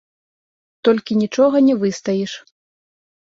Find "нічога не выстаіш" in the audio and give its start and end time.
1.23-2.31